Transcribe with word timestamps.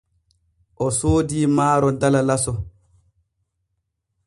O 0.85 0.87
soodii 0.99 1.43
maaro 1.59 1.93
dala 2.05 2.21
laso. 2.29 2.55